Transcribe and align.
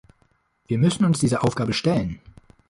Wir 0.65 0.79
müssen 0.79 1.05
uns 1.05 1.19
dieser 1.19 1.43
Aufgabe 1.43 1.73
stellen! 1.73 2.19